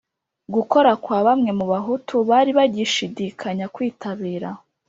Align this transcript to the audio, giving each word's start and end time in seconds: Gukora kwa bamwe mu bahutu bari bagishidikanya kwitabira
Gukora 0.55 0.91
kwa 1.03 1.19
bamwe 1.25 1.51
mu 1.59 1.65
bahutu 1.73 2.15
bari 2.29 2.51
bagishidikanya 2.57 3.65
kwitabira 3.75 4.49